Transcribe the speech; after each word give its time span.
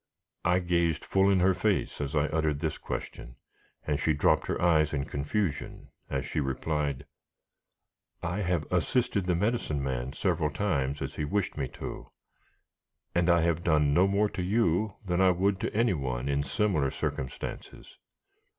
I 0.43 0.57
gazed 0.57 1.05
full 1.05 1.29
in 1.29 1.41
her 1.41 1.53
face 1.53 2.01
as 2.01 2.15
I 2.15 2.25
uttered 2.29 2.57
this 2.59 2.79
question, 2.79 3.35
and 3.85 3.99
she 3.99 4.13
dropped 4.13 4.47
her 4.47 4.59
eyes 4.59 4.93
in 4.93 5.05
confusion, 5.05 5.89
as 6.09 6.25
she 6.25 6.39
replied: 6.39 7.05
"I 8.23 8.39
have 8.41 8.65
assisted 8.71 9.27
the 9.27 9.35
Medicine 9.35 9.83
Man 9.83 10.11
several 10.13 10.49
times 10.49 11.03
as 11.03 11.17
he 11.17 11.23
wished 11.23 11.55
me 11.55 11.67
to, 11.73 12.09
and 13.13 13.29
I 13.29 13.41
have 13.41 13.63
done 13.63 13.93
no 13.93 14.07
more 14.07 14.29
to 14.29 14.41
you 14.41 14.95
than 15.05 15.21
I 15.21 15.29
would 15.29 15.59
to 15.59 15.71
any 15.71 15.93
one 15.93 16.27
in 16.27 16.41
similar 16.41 16.89
circumstances." 16.89 17.99